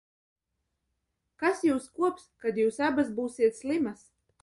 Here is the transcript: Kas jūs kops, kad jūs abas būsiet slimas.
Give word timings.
Kas 1.45 1.61
jūs 1.69 1.87
kops, 2.01 2.27
kad 2.47 2.61
jūs 2.65 2.83
abas 2.91 3.15
būsiet 3.23 3.63
slimas. 3.65 4.07